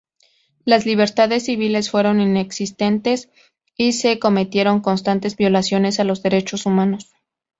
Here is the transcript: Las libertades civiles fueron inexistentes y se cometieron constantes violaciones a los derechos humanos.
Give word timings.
Las 0.65 0.87
libertades 0.87 1.43
civiles 1.43 1.91
fueron 1.91 2.21
inexistentes 2.21 3.29
y 3.77 3.91
se 3.93 4.17
cometieron 4.17 4.81
constantes 4.81 5.37
violaciones 5.37 5.99
a 5.99 6.03
los 6.05 6.23
derechos 6.23 6.65
humanos. 6.65 7.11